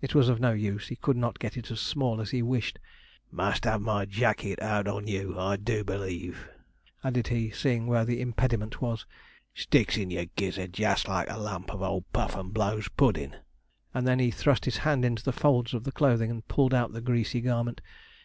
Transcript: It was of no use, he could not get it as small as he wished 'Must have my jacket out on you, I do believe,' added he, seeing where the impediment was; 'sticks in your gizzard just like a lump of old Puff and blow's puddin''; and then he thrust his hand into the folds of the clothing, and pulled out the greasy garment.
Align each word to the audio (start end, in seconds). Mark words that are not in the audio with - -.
It 0.00 0.14
was 0.14 0.28
of 0.28 0.38
no 0.38 0.52
use, 0.52 0.86
he 0.86 0.94
could 0.94 1.16
not 1.16 1.40
get 1.40 1.56
it 1.56 1.68
as 1.68 1.80
small 1.80 2.20
as 2.20 2.30
he 2.30 2.40
wished 2.40 2.78
'Must 3.32 3.64
have 3.64 3.82
my 3.82 4.04
jacket 4.04 4.60
out 4.62 4.86
on 4.86 5.08
you, 5.08 5.36
I 5.36 5.56
do 5.56 5.82
believe,' 5.82 6.48
added 7.02 7.26
he, 7.26 7.50
seeing 7.50 7.88
where 7.88 8.04
the 8.04 8.20
impediment 8.20 8.80
was; 8.80 9.06
'sticks 9.54 9.96
in 9.96 10.12
your 10.12 10.26
gizzard 10.36 10.72
just 10.72 11.08
like 11.08 11.28
a 11.28 11.36
lump 11.36 11.72
of 11.74 11.82
old 11.82 12.04
Puff 12.12 12.36
and 12.36 12.54
blow's 12.54 12.88
puddin''; 12.90 13.38
and 13.92 14.06
then 14.06 14.20
he 14.20 14.30
thrust 14.30 14.66
his 14.66 14.76
hand 14.86 15.04
into 15.04 15.24
the 15.24 15.32
folds 15.32 15.74
of 15.74 15.82
the 15.82 15.90
clothing, 15.90 16.30
and 16.30 16.46
pulled 16.46 16.72
out 16.74 16.92
the 16.92 17.00
greasy 17.00 17.40
garment. 17.40 17.80